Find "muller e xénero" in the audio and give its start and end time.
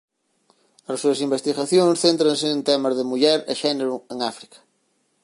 3.11-3.95